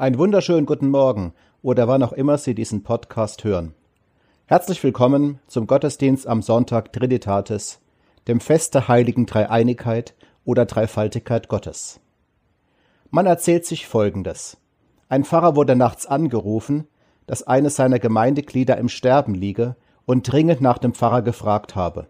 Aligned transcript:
Einen 0.00 0.16
wunderschönen 0.16 0.64
guten 0.64 0.88
Morgen 0.88 1.34
oder 1.60 1.86
wann 1.86 2.02
auch 2.02 2.14
immer 2.14 2.38
Sie 2.38 2.54
diesen 2.54 2.82
Podcast 2.82 3.44
hören. 3.44 3.74
Herzlich 4.46 4.82
willkommen 4.82 5.40
zum 5.46 5.66
Gottesdienst 5.66 6.26
am 6.26 6.40
Sonntag 6.40 6.94
Trinitatis, 6.94 7.82
dem 8.26 8.40
Fest 8.40 8.74
der 8.74 8.88
heiligen 8.88 9.26
Dreieinigkeit 9.26 10.14
oder 10.46 10.64
Dreifaltigkeit 10.64 11.48
Gottes. 11.48 12.00
Man 13.10 13.26
erzählt 13.26 13.66
sich 13.66 13.86
Folgendes. 13.86 14.56
Ein 15.10 15.24
Pfarrer 15.24 15.54
wurde 15.54 15.76
nachts 15.76 16.06
angerufen, 16.06 16.86
dass 17.26 17.42
eines 17.42 17.76
seiner 17.76 17.98
Gemeindeglieder 17.98 18.78
im 18.78 18.88
Sterben 18.88 19.34
liege 19.34 19.76
und 20.06 20.22
dringend 20.32 20.62
nach 20.62 20.78
dem 20.78 20.94
Pfarrer 20.94 21.20
gefragt 21.20 21.76
habe. 21.76 22.06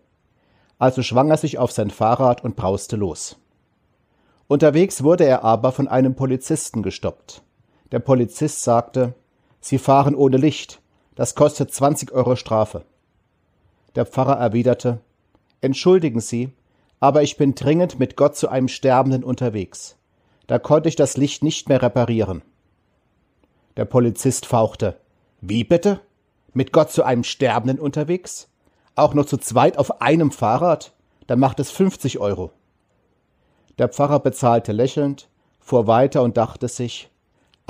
Also 0.79 1.03
schwang 1.03 1.29
er 1.33 1.39
sich 1.39 1.59
auf 1.59 1.73
sein 1.73 1.91
Fahrrad 1.91 2.45
und 2.45 2.55
brauste 2.55 2.95
los. 2.95 3.37
Unterwegs 4.47 5.03
wurde 5.03 5.25
er 5.25 5.43
aber 5.43 5.73
von 5.73 5.89
einem 5.89 6.15
Polizisten 6.15 6.85
gestoppt. 6.85 7.43
Der 7.93 7.99
Polizist 7.99 8.63
sagte, 8.63 9.15
Sie 9.61 9.79
fahren 9.79 10.15
ohne 10.15 10.37
Licht, 10.37 10.81
das 11.15 11.35
kostet 11.35 11.73
20 11.73 12.13
Euro 12.13 12.37
Strafe. 12.37 12.85
Der 13.95 14.07
Pfarrer 14.07 14.39
erwiderte, 14.39 15.01
Entschuldigen 15.61 16.21
Sie, 16.21 16.53
aber 17.01 17.23
ich 17.23 17.37
bin 17.37 17.55
dringend 17.55 17.99
mit 17.99 18.17
Gott 18.17 18.37
zu 18.37 18.49
einem 18.49 18.69
Sterbenden 18.69 19.25
unterwegs. 19.25 19.97
Da 20.47 20.59
konnte 20.59 20.89
ich 20.89 20.97
das 20.97 21.17
Licht 21.17 21.43
nicht 21.43 21.69
mehr 21.69 21.83
reparieren. 21.83 22.43
Der 23.77 23.85
Polizist 23.85 24.47
fauchte. 24.47 24.99
Wie 25.41 25.65
bitte? 25.65 26.01
Mit 26.53 26.73
Gott 26.73 26.91
zu 26.91 27.03
einem 27.05 27.25
Sterbenden 27.25 27.79
unterwegs? 27.79 28.49
Auch 28.95 29.15
nur 29.15 29.27
zu 29.27 29.37
zweit 29.37 29.79
auf 29.79 30.01
einem 30.01 30.31
Fahrrad? 30.31 30.93
Dann 31.27 31.39
macht 31.39 31.61
es 31.61 31.71
50 31.71 32.19
Euro. 32.19 32.51
Der 33.79 33.89
Pfarrer 33.89 34.21
bezahlte 34.21 34.73
lächelnd, 34.73 35.29
fuhr 35.61 35.87
weiter 35.87 36.23
und 36.23 36.37
dachte 36.37 36.69
sich, 36.69 37.10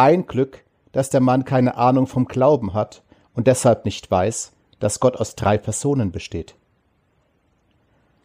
ein 0.01 0.27
Glück, 0.27 0.65
dass 0.93 1.11
der 1.11 1.21
Mann 1.21 1.45
keine 1.45 1.77
Ahnung 1.77 2.07
vom 2.07 2.25
Glauben 2.25 2.73
hat 2.73 3.03
und 3.35 3.47
deshalb 3.47 3.85
nicht 3.85 4.11
weiß, 4.11 4.53
dass 4.79 4.99
Gott 4.99 5.17
aus 5.17 5.37
drei 5.37 5.59
Personen 5.59 6.11
besteht. 6.11 6.55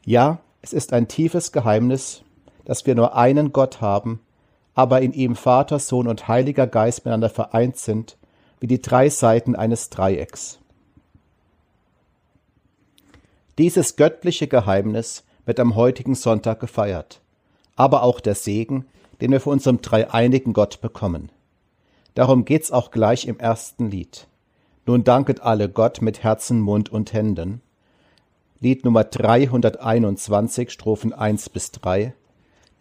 Ja, 0.06 0.40
es 0.62 0.72
ist 0.72 0.94
ein 0.94 1.09
tiefes 1.09 1.52
Geheimnis, 1.52 2.24
dass 2.64 2.85
wir 2.85 2.96
nur 2.96 3.18
einen 3.18 3.52
Gott 3.52 3.81
haben, 3.81 4.22
aber 4.74 5.02
in 5.02 5.12
ihm 5.12 5.35
Vater, 5.35 5.80
Sohn 5.80 6.08
und 6.08 6.30
Heiliger 6.30 6.66
Geist 6.66 7.00
miteinander 7.00 7.30
vereint 7.30 7.75
sind, 7.75 8.18
wie 8.62 8.68
die 8.68 8.81
drei 8.81 9.09
Seiten 9.09 9.53
eines 9.53 9.90
Dreiecks. 9.90 10.59
Dieses 13.58 13.97
göttliche 13.97 14.47
Geheimnis 14.47 15.25
wird 15.46 15.59
am 15.59 15.75
heutigen 15.75 16.16
Sonntag 16.16 16.62
gefeiert, 16.62 17.19
aber 17.75 18.03
auch 18.03 18.22
der 18.22 18.35
Segen, 18.35 18.85
den 19.19 19.31
wir 19.31 19.41
von 19.41 19.53
unserem 19.53 19.81
dreieinigen 19.81 20.53
Gott 20.53 20.80
bekommen. 20.80 21.31
Darum 22.16 22.46
geht's 22.46 22.72
auch 22.72 22.92
gleich 22.92 23.28
im 23.28 23.40
ersten 23.40 23.92
Lied. 23.92 24.28
Nun 24.86 25.03
danket 25.03 25.42
alle 25.42 25.70
Gott 25.70 26.02
mit 26.02 26.24
Herzen, 26.24 26.62
Mund 26.62 26.90
und 26.90 27.14
Händen. 27.14 27.62
Lied 28.62 28.86
Nummer 28.86 29.03
321, 29.03 30.72
Strophen 30.72 31.12
1 31.12 31.50
bis 31.50 31.72
3. 31.72 32.14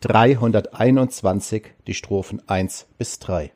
321, 0.01 1.75
die 1.87 1.95
Strophen 1.95 2.49
1 2.49 2.87
bis 2.97 3.19
3. 3.19 3.53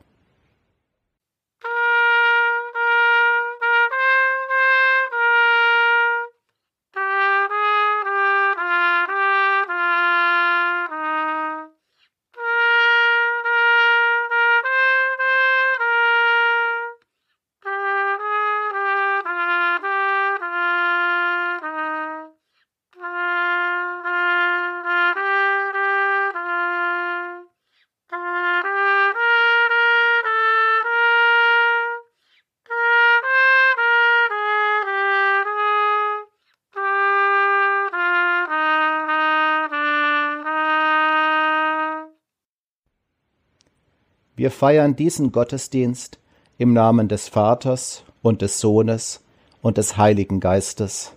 Wir 44.39 44.51
feiern 44.51 44.95
diesen 44.95 45.33
Gottesdienst 45.33 46.17
im 46.57 46.71
Namen 46.71 47.09
des 47.09 47.27
Vaters 47.27 48.05
und 48.21 48.41
des 48.41 48.61
Sohnes 48.61 49.19
und 49.61 49.77
des 49.77 49.97
Heiligen 49.97 50.39
Geistes. 50.39 51.11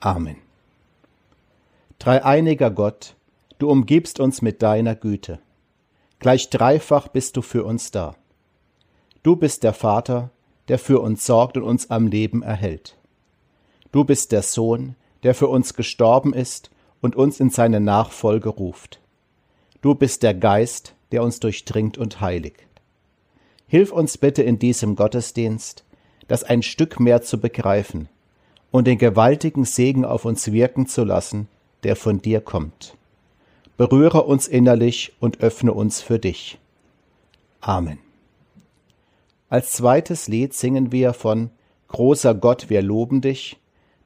Amen. 0.00 0.38
Dreieiniger 2.00 2.72
Gott, 2.72 3.14
du 3.60 3.70
umgibst 3.70 4.18
uns 4.18 4.42
mit 4.42 4.62
deiner 4.62 4.96
Güte. 4.96 5.38
Gleich 6.18 6.50
dreifach 6.50 7.06
bist 7.06 7.36
du 7.36 7.40
für 7.40 7.62
uns 7.62 7.92
da. 7.92 8.16
Du 9.22 9.36
bist 9.36 9.62
der 9.62 9.72
Vater, 9.72 10.30
der 10.66 10.80
für 10.80 10.98
uns 10.98 11.24
sorgt 11.24 11.56
und 11.56 11.62
uns 11.62 11.88
am 11.88 12.08
Leben 12.08 12.42
erhält. 12.42 12.96
Du 13.92 14.02
bist 14.02 14.32
der 14.32 14.42
Sohn, 14.42 14.96
der 15.22 15.36
für 15.36 15.46
uns 15.46 15.74
gestorben 15.74 16.34
ist 16.34 16.72
und 17.00 17.14
uns 17.14 17.38
in 17.38 17.50
seine 17.50 17.78
Nachfolge 17.78 18.48
ruft. 18.48 18.98
Du 19.82 19.94
bist 19.94 20.24
der 20.24 20.34
Geist, 20.34 20.93
der 21.12 21.22
uns 21.22 21.40
durchdringt 21.40 21.98
und 21.98 22.20
heiligt. 22.20 22.66
Hilf 23.66 23.92
uns 23.92 24.18
bitte 24.18 24.42
in 24.42 24.58
diesem 24.58 24.96
Gottesdienst, 24.96 25.84
das 26.28 26.44
ein 26.44 26.62
Stück 26.62 27.00
mehr 27.00 27.22
zu 27.22 27.38
begreifen 27.40 28.08
und 28.70 28.86
den 28.86 28.98
gewaltigen 28.98 29.64
Segen 29.64 30.04
auf 30.04 30.24
uns 30.24 30.52
wirken 30.52 30.86
zu 30.86 31.04
lassen, 31.04 31.48
der 31.82 31.96
von 31.96 32.20
dir 32.20 32.40
kommt. 32.40 32.96
Berühre 33.76 34.22
uns 34.24 34.46
innerlich 34.46 35.12
und 35.20 35.40
öffne 35.40 35.72
uns 35.72 36.00
für 36.00 36.18
dich. 36.18 36.58
Amen. 37.60 37.98
Als 39.48 39.72
zweites 39.72 40.28
Lied 40.28 40.54
singen 40.54 40.92
wir 40.92 41.12
von 41.12 41.50
Großer 41.88 42.34
Gott, 42.34 42.70
wir 42.70 42.82
loben 42.82 43.20
dich, 43.20 43.56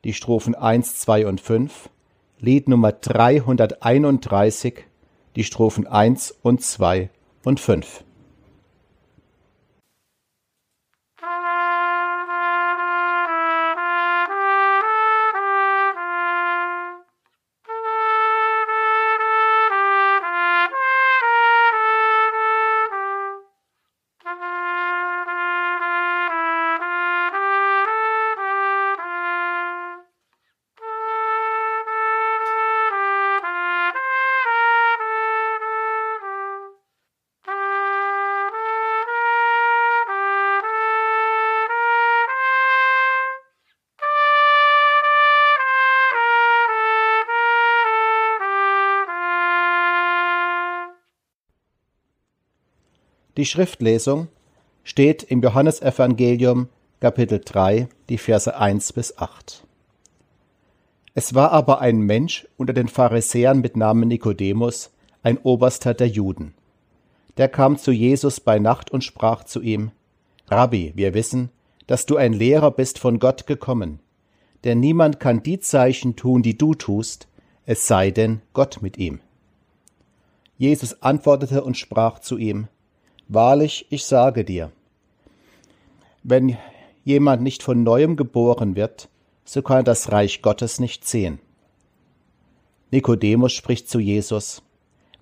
die 0.05 0.13
Strophen 0.13 0.55
1, 0.55 0.99
2 1.01 1.27
und 1.27 1.41
5, 1.41 1.89
Lied 2.41 2.69
Nummer 2.69 2.93
331, 2.93 4.85
die 5.39 5.45
Strophen 5.45 5.87
1 5.87 6.35
und 6.43 6.63
2 6.63 7.11
und 7.45 7.61
5. 7.61 8.03
Die 53.39 53.47
Schriftlesung 53.47 54.27
steht 54.83 55.23
im 55.23 55.41
Johannesevangelium 55.43 56.67
Kapitel 56.99 57.41
3, 57.45 57.89
die 58.09 58.19
Verse 58.19 58.57
1 58.57 58.93
bis 58.95 59.17
8. 59.17 59.63
Es 61.15 61.37
war 61.37 61.53
aber 61.53 61.81
ein 61.81 62.01
Mensch 62.01 62.49
unter 62.57 62.73
den 62.73 62.89
Pharisäern 62.89 63.61
mit 63.61 63.77
Namen 63.77 64.09
Nikodemus, 64.09 64.91
ein 65.23 65.39
Oberster 65.39 65.95
der 65.95 66.09
Juden. 66.09 66.53
Der 67.37 67.49
kam 67.49 67.79
zu 67.79 67.93
Jesus 67.93 68.41
bei 68.41 68.59
Nacht 68.59 68.91
und 68.91 69.05
sprach 69.05 69.45
zu 69.45 69.63
ihm, 69.63 69.93
Rabbi, 70.49 70.95
wir 70.97 71.15
wissen, 71.15 71.51
dass 71.87 72.07
du 72.07 72.17
ein 72.17 72.33
Lehrer 72.33 72.73
bist 72.73 72.99
von 72.99 73.21
Gott 73.21 73.47
gekommen, 73.47 74.01
denn 74.65 74.81
niemand 74.81 75.21
kann 75.21 75.45
die 75.45 75.61
Zeichen 75.61 76.17
tun, 76.17 76.43
die 76.43 76.59
du 76.59 76.75
tust, 76.75 77.29
es 77.67 77.87
sei 77.87 78.11
denn 78.11 78.41
Gott 78.53 78.83
mit 78.83 78.99
ihm. 78.99 79.21
Jesus 80.57 81.03
antwortete 81.05 81.63
und 81.63 81.77
sprach 81.77 82.19
zu 82.19 82.37
ihm, 82.37 82.67
Wahrlich, 83.29 83.87
ich 83.91 84.05
sage 84.05 84.45
dir, 84.45 84.73
wenn 86.23 86.57
jemand 87.05 87.43
nicht 87.43 87.63
von 87.63 87.83
neuem 87.83 88.17
geboren 88.17 88.75
wird, 88.75 89.09
so 89.45 89.63
kann 89.63 89.79
er 89.79 89.83
das 89.85 90.11
Reich 90.13 90.43
Gottes 90.43 90.81
nicht 90.81 91.07
sehen. 91.07 91.39
Nikodemus 92.91 93.53
spricht 93.53 93.89
zu 93.89 94.01
Jesus, 94.01 94.63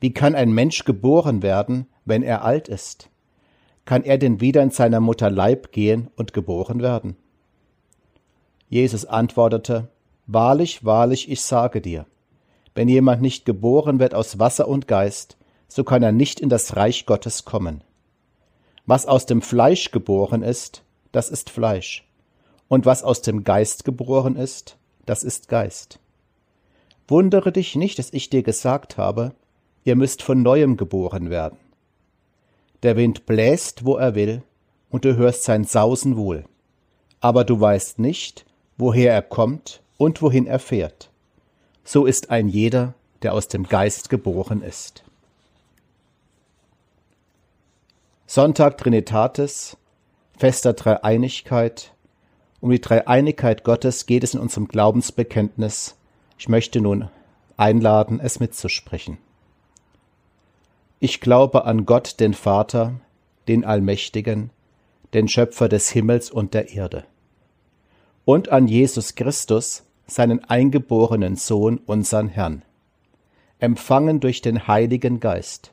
wie 0.00 0.12
kann 0.12 0.34
ein 0.34 0.52
Mensch 0.52 0.84
geboren 0.84 1.42
werden, 1.42 1.86
wenn 2.04 2.22
er 2.22 2.44
alt 2.44 2.68
ist? 2.68 3.10
kann 3.86 4.02
er 4.02 4.18
denn 4.18 4.40
wieder 4.40 4.62
in 4.62 4.70
seiner 4.70 5.00
Mutter 5.00 5.30
Leib 5.30 5.72
gehen 5.72 6.10
und 6.16 6.34
geboren 6.34 6.82
werden? 6.82 7.16
Jesus 8.68 9.06
antwortete, 9.06 9.88
Wahrlich, 10.26 10.84
wahrlich, 10.84 11.30
ich 11.30 11.40
sage 11.40 11.80
dir, 11.80 12.04
wenn 12.74 12.88
jemand 12.88 13.22
nicht 13.22 13.44
geboren 13.44 14.00
wird 14.00 14.12
aus 14.12 14.40
Wasser 14.40 14.66
und 14.66 14.88
Geist, 14.88 15.36
so 15.68 15.84
kann 15.84 16.02
er 16.02 16.10
nicht 16.10 16.40
in 16.40 16.48
das 16.48 16.74
Reich 16.74 17.06
Gottes 17.06 17.44
kommen. 17.44 17.82
Was 18.86 19.06
aus 19.06 19.26
dem 19.26 19.42
Fleisch 19.42 19.90
geboren 19.90 20.42
ist, 20.44 20.84
das 21.10 21.28
ist 21.28 21.50
Fleisch, 21.50 22.06
und 22.68 22.86
was 22.86 23.02
aus 23.02 23.20
dem 23.20 23.42
Geist 23.42 23.84
geboren 23.84 24.36
ist, 24.36 24.76
das 25.06 25.24
ist 25.24 25.48
Geist. 25.48 25.98
Wundere 27.08 27.50
dich 27.50 27.74
nicht, 27.74 27.98
dass 27.98 28.12
ich 28.12 28.30
dir 28.30 28.44
gesagt 28.44 28.96
habe, 28.96 29.32
ihr 29.82 29.96
müsst 29.96 30.22
von 30.22 30.42
neuem 30.42 30.76
geboren 30.76 31.30
werden. 31.30 31.58
Der 32.84 32.96
Wind 32.96 33.26
bläst, 33.26 33.84
wo 33.84 33.96
er 33.96 34.14
will, 34.14 34.42
und 34.88 35.04
du 35.04 35.16
hörst 35.16 35.42
sein 35.42 35.64
Sausen 35.64 36.16
wohl, 36.16 36.44
aber 37.20 37.42
du 37.42 37.58
weißt 37.60 37.98
nicht, 37.98 38.46
woher 38.78 39.12
er 39.12 39.22
kommt 39.22 39.82
und 39.98 40.22
wohin 40.22 40.46
er 40.46 40.60
fährt. 40.60 41.10
So 41.82 42.06
ist 42.06 42.30
ein 42.30 42.46
jeder, 42.46 42.94
der 43.22 43.34
aus 43.34 43.48
dem 43.48 43.64
Geist 43.64 44.10
geboren 44.10 44.62
ist. 44.62 45.05
Sonntag 48.26 48.78
Trinitatis, 48.78 49.76
fester 50.37 50.73
Dreieinigkeit. 50.73 51.94
Um 52.61 52.70
die 52.70 52.81
Dreieinigkeit 52.81 53.62
Gottes 53.62 54.06
geht 54.06 54.25
es 54.25 54.34
in 54.34 54.40
unserem 54.40 54.67
Glaubensbekenntnis. 54.67 55.96
Ich 56.37 56.49
möchte 56.49 56.81
nun 56.81 57.08
einladen, 57.56 58.19
es 58.20 58.40
mitzusprechen. 58.40 59.19
Ich 60.99 61.20
glaube 61.20 61.64
an 61.64 61.87
Gott, 61.87 62.19
den 62.19 62.34
Vater, 62.34 62.94
den 63.49 63.64
Allmächtigen, 63.64 64.50
den 65.14 65.28
Schöpfer 65.28 65.69
des 65.69 65.90
Himmels 65.90 66.31
und 66.31 66.52
der 66.52 66.70
Erde 66.70 67.05
und 68.26 68.49
an 68.50 68.67
Jesus 68.67 69.14
Christus, 69.14 69.84
seinen 70.08 70.44
eingeborenen 70.44 71.37
Sohn, 71.37 71.78
unsern 71.87 72.28
Herrn, 72.28 72.62
empfangen 73.61 74.20
durch 74.20 74.43
den 74.43 74.67
Heiligen 74.67 75.20
Geist, 75.20 75.73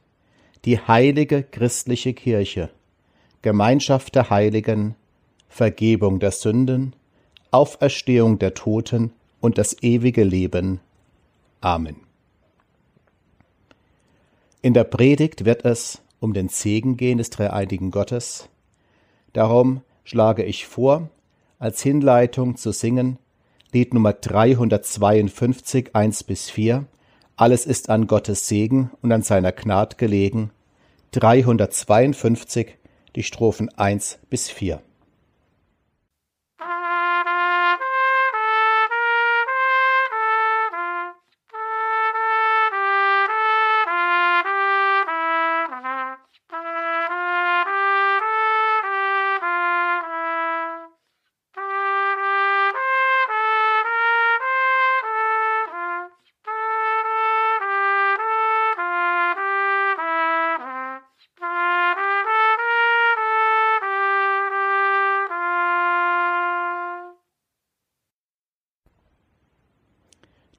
die 0.65 0.79
heilige 0.79 1.43
christliche 1.43 2.13
Kirche, 2.13 2.69
Gemeinschaft 3.41 4.15
der 4.15 4.29
Heiligen, 4.29 4.95
Vergebung 5.49 6.19
der 6.19 6.31
Sünden, 6.31 6.95
Auferstehung 7.49 8.39
der 8.39 8.53
Toten 8.53 9.11
und 9.39 9.57
das 9.57 9.81
ewige 9.81 10.23
Leben. 10.23 10.79
Amen. 11.59 11.95
In 14.61 14.73
der 14.73 14.83
Predigt 14.83 15.45
wird 15.45 15.65
es 15.65 16.01
um 16.19 16.33
den 16.33 16.49
Segen 16.49 16.95
gehen 16.95 17.17
des 17.17 17.31
dreieinigen 17.31 17.89
Gottes. 17.89 18.47
Darum 19.33 19.81
schlage 20.03 20.43
ich 20.43 20.67
vor, 20.67 21.09
als 21.57 21.81
Hinleitung 21.81 22.57
zu 22.57 22.71
singen 22.71 23.17
Lied 23.73 23.93
Nummer 23.93 24.13
352, 24.13 25.95
1 25.95 26.23
bis 26.25 26.49
4. 26.49 26.85
Alles 27.41 27.65
ist 27.65 27.89
an 27.89 28.05
Gottes 28.05 28.47
Segen 28.47 28.91
und 29.01 29.11
an 29.11 29.23
seiner 29.23 29.51
Gnad 29.51 29.97
gelegen. 29.97 30.51
352, 31.13 32.77
die 33.15 33.23
Strophen 33.23 33.67
1 33.75 34.19
bis 34.29 34.51
4. 34.51 34.79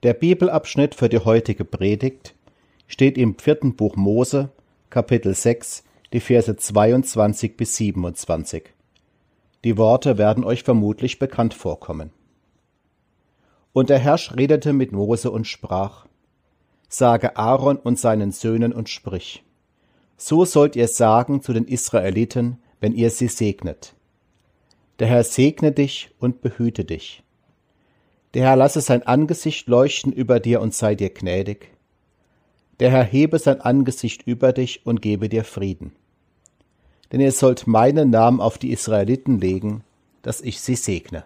Der 0.03 0.15
Bibelabschnitt 0.15 0.97
für 0.97 1.09
die 1.09 1.21
heutige 1.21 1.65
Predigt 1.65 2.35
steht 2.89 3.17
im 3.17 3.39
vierten 3.39 3.77
Buch 3.77 3.95
Mose, 3.95 4.51
Kapitel 4.91 5.33
6, 5.33 5.85
die 6.13 6.19
Verse 6.19 6.57
22 6.57 7.57
bis 7.57 7.77
27. 7.77 8.65
Die 9.63 9.79
Worte 9.79 10.19
werden 10.19 10.43
euch 10.43 10.65
vermutlich 10.65 11.21
bekannt 11.21 11.55
vorkommen. 11.55 12.11
Und 13.73 13.91
der 13.91 14.01
Herr 14.01 14.19
redete 14.37 14.73
mit 14.73 14.91
Mose 14.91 15.31
und 15.31 15.47
sprach, 15.47 16.07
Sage 16.89 17.37
Aaron 17.37 17.77
und 17.77 17.97
seinen 17.97 18.33
Söhnen 18.33 18.73
und 18.73 18.89
sprich, 18.89 19.45
so 20.17 20.45
sollt 20.45 20.75
ihr 20.75 20.89
sagen 20.89 21.43
zu 21.43 21.53
den 21.53 21.69
Israeliten, 21.69 22.59
wenn 22.81 22.93
ihr 22.93 23.11
sie 23.11 23.29
segnet. 23.29 23.95
Der 24.99 25.07
Herr 25.07 25.23
segne 25.23 25.71
dich 25.71 26.11
und 26.19 26.41
behüte 26.41 26.85
dich. 26.85 27.23
Der 28.35 28.45
Herr 28.45 28.57
lasse 28.57 28.81
sein 28.81 29.03
Angesicht 29.03 29.69
leuchten 29.69 30.13
über 30.13 30.41
dir 30.41 30.61
und 30.61 30.75
sei 30.75 30.95
dir 30.95 31.11
gnädig. 31.11 31.71
Der 32.81 32.91
Herr 32.91 33.05
hebe 33.05 33.39
sein 33.39 33.61
Angesicht 33.61 34.27
über 34.27 34.53
dich 34.53 34.87
und 34.87 35.03
gebe 35.03 35.29
dir 35.29 35.45
Frieden. 35.45 35.93
Denn 37.13 37.21
ihr 37.21 37.33
sollt 37.33 37.67
meinen 37.67 38.11
Namen 38.11 38.41
auf 38.41 38.57
die 38.57 38.73
Israeliten 38.73 39.39
legen, 39.39 39.85
dass 40.23 40.41
ich 40.41 40.61
sie 40.61 40.77
segne. 40.77 41.25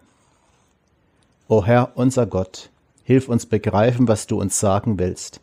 O 1.49 1.65
Herr, 1.65 1.93
unser 1.95 2.27
Gott, 2.27 2.71
hilf 3.05 3.29
uns 3.29 3.47
begreifen, 3.47 4.09
was 4.09 4.27
du 4.27 4.41
uns 4.41 4.59
sagen 4.59 4.99
willst, 4.99 5.41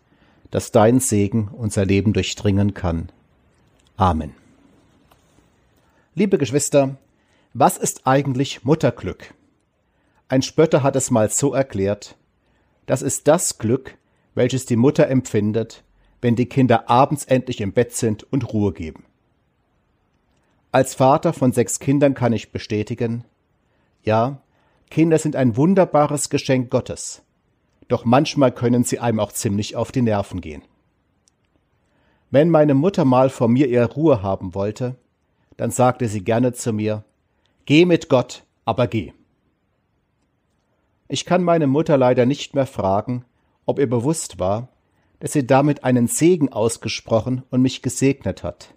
dass 0.52 0.72
dein 0.72 1.00
Segen 1.00 1.48
unser 1.48 1.86
Leben 1.86 2.12
durchdringen 2.12 2.74
kann. 2.74 3.10
Amen. 3.96 4.34
Liebe 6.14 6.38
Geschwister, 6.38 6.98
was 7.54 7.78
ist 7.78 8.06
eigentlich 8.06 8.66
Mutterglück? 8.66 9.34
Ein 10.34 10.42
Spötter 10.42 10.82
hat 10.82 10.96
es 10.96 11.12
mal 11.12 11.30
so 11.30 11.54
erklärt, 11.54 12.18
das 12.88 13.04
ist 13.04 13.28
das 13.28 13.60
Glück, 13.60 14.00
welches 14.34 14.66
die 14.66 14.78
Mutter 14.78 15.08
empfindet, 15.08 15.84
wenn 16.22 16.36
die 16.36 16.48
Kinder 16.48 16.90
abends 16.90 17.26
endlich 17.26 17.62
im 17.62 17.72
Bett 17.72 17.94
sind 17.94 18.24
und 18.34 18.52
Ruhe 18.52 18.74
geben. 18.74 19.06
Als 20.72 20.96
Vater 20.96 21.34
von 21.34 21.52
sechs 21.52 21.78
Kindern 21.78 22.16
kann 22.16 22.34
ich 22.34 22.52
bestätigen, 22.52 23.26
ja, 24.02 24.42
Kinder 24.90 25.20
sind 25.20 25.36
ein 25.36 25.56
wunderbares 25.56 26.32
Geschenk 26.32 26.72
Gottes, 26.72 27.22
doch 27.88 28.04
manchmal 28.04 28.52
können 28.52 28.84
sie 28.84 28.98
einem 28.98 29.20
auch 29.20 29.34
ziemlich 29.34 29.76
auf 29.76 29.92
die 29.92 30.02
Nerven 30.02 30.42
gehen. 30.42 30.64
Wenn 32.32 32.50
meine 32.50 32.74
Mutter 32.74 33.06
mal 33.06 33.30
vor 33.30 33.50
mir 33.50 33.68
ihre 33.68 33.94
Ruhe 33.94 34.24
haben 34.24 34.56
wollte, 34.56 34.96
dann 35.58 35.70
sagte 35.70 36.08
sie 36.08 36.24
gerne 36.24 36.54
zu 36.54 36.74
mir, 36.74 37.04
Geh 37.68 37.86
mit 37.86 38.10
Gott, 38.10 38.44
aber 38.66 38.88
geh. 38.88 39.14
Ich 41.08 41.26
kann 41.26 41.44
meine 41.44 41.68
Mutter 41.68 41.98
leider 41.98 42.26
nicht 42.26 42.56
mehr 42.56 42.66
fragen, 42.66 43.26
ob 43.66 43.80
ihr 43.80 43.90
bewusst 43.90 44.40
war, 44.40 44.70
dass 45.20 45.34
sie 45.34 45.46
damit 45.46 45.84
einen 45.84 46.08
Segen 46.08 46.52
ausgesprochen 46.52 47.44
und 47.50 47.62
mich 47.62 47.82
gesegnet 47.82 48.44
hat. 48.44 48.74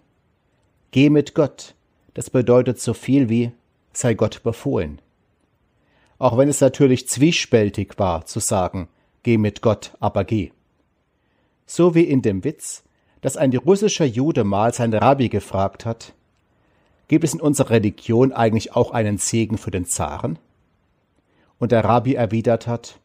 Geh 0.91 1.09
mit 1.09 1.35
Gott, 1.35 1.75
das 2.13 2.29
bedeutet 2.29 2.79
so 2.79 2.93
viel 2.93 3.29
wie 3.29 3.51
sei 3.93 4.13
Gott 4.13 4.43
befohlen. 4.43 5.01
Auch 6.19 6.37
wenn 6.37 6.49
es 6.49 6.61
natürlich 6.61 7.07
zwiespältig 7.07 7.99
war 7.99 8.25
zu 8.25 8.39
sagen, 8.39 8.87
geh 9.23 9.37
mit 9.37 9.61
Gott, 9.61 9.93
aber 9.99 10.23
geh. 10.23 10.51
So 11.65 11.95
wie 11.95 12.03
in 12.03 12.21
dem 12.21 12.43
Witz, 12.43 12.83
dass 13.21 13.37
ein 13.37 13.55
russischer 13.55 14.05
Jude 14.05 14.43
mal 14.43 14.73
seinen 14.73 14.93
Rabbi 14.93 15.29
gefragt 15.29 15.85
hat, 15.85 16.13
gibt 17.07 17.23
es 17.23 17.33
in 17.33 17.41
unserer 17.41 17.71
Religion 17.71 18.31
eigentlich 18.31 18.75
auch 18.75 18.91
einen 18.91 19.17
Segen 19.17 19.57
für 19.57 19.71
den 19.71 19.85
Zaren? 19.85 20.39
Und 21.59 21.71
der 21.71 21.83
Rabbi 21.83 22.13
erwidert 22.13 22.67
hat, 22.67 22.99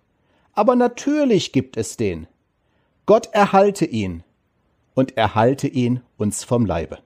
aber 0.53 0.77
natürlich 0.77 1.53
gibt 1.53 1.77
es 1.77 1.97
den. 1.97 2.27
Gott 3.07 3.29
erhalte 3.33 3.85
ihn 3.85 4.23
und 4.95 5.17
erhalte 5.17 5.69
ihn 5.69 6.03
uns 6.19 6.45
vom 6.45 6.67
Leibe. 6.67 6.99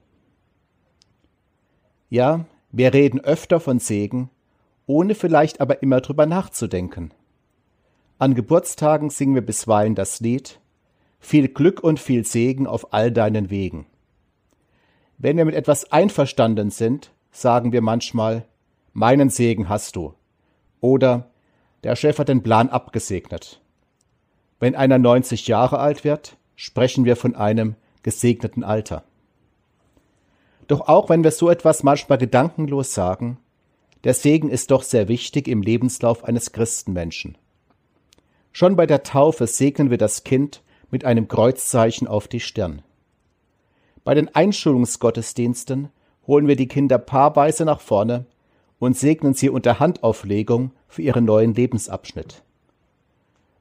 Ja, 2.09 2.45
wir 2.71 2.93
reden 2.93 3.19
öfter 3.21 3.59
von 3.59 3.79
Segen, 3.79 4.29
ohne 4.85 5.15
vielleicht 5.15 5.61
aber 5.61 5.81
immer 5.81 6.01
drüber 6.01 6.25
nachzudenken. 6.25 7.13
An 8.19 8.35
Geburtstagen 8.35 9.09
singen 9.09 9.35
wir 9.35 9.45
bisweilen 9.45 9.95
das 9.95 10.19
Lied 10.19 10.59
Viel 11.19 11.47
Glück 11.47 11.83
und 11.83 11.99
viel 11.99 12.25
Segen 12.25 12.67
auf 12.67 12.93
all 12.93 13.11
deinen 13.11 13.49
Wegen. 13.49 13.85
Wenn 15.17 15.37
wir 15.37 15.45
mit 15.45 15.55
etwas 15.55 15.91
einverstanden 15.91 16.69
sind, 16.69 17.11
sagen 17.31 17.71
wir 17.71 17.81
manchmal 17.81 18.45
Meinen 18.93 19.29
Segen 19.29 19.69
hast 19.69 19.95
du 19.95 20.13
oder 20.81 21.29
Der 21.87 21.95
Chef 21.95 22.19
hat 22.19 22.27
den 22.27 22.43
Plan 22.43 22.67
abgesegnet. 22.67 23.61
Wenn 24.59 24.75
einer 24.75 24.97
90 24.97 25.47
Jahre 25.47 25.79
alt 25.79 26.03
wird, 26.03 26.35
sprechen 26.57 27.05
wir 27.05 27.15
von 27.15 27.33
einem 27.33 27.77
gesegneten 28.03 28.65
Alter. 28.65 29.05
Doch 30.67 30.89
auch 30.89 31.07
wenn 31.07 31.23
wir 31.23 31.31
so 31.31 31.49
etwas 31.49 31.83
manchmal 31.83 32.17
gedankenlos 32.17 32.93
sagen, 32.93 33.37
der 34.03 34.13
Segen 34.13 34.49
ist 34.49 34.69
doch 34.71 34.83
sehr 34.83 35.07
wichtig 35.07 35.47
im 35.47 35.61
Lebenslauf 35.61 36.25
eines 36.25 36.51
Christenmenschen. 36.51 37.37
Schon 38.51 38.75
bei 38.75 38.85
der 38.85 39.03
Taufe 39.03 39.47
segnen 39.47 39.89
wir 39.89 39.97
das 39.97 40.25
Kind 40.25 40.63
mit 40.91 41.05
einem 41.05 41.29
Kreuzzeichen 41.29 42.05
auf 42.05 42.27
die 42.27 42.41
Stirn. 42.41 42.81
Bei 44.03 44.13
den 44.13 44.35
Einschulungsgottesdiensten 44.35 45.87
holen 46.27 46.49
wir 46.49 46.57
die 46.57 46.67
Kinder 46.67 46.97
paarweise 46.97 47.63
nach 47.63 47.79
vorne 47.79 48.25
und 48.79 48.97
segnen 48.97 49.33
sie 49.33 49.49
unter 49.49 49.79
Handauflegung 49.79 50.71
für 50.87 51.01
ihren 51.01 51.25
neuen 51.25 51.53
Lebensabschnitt. 51.53 52.43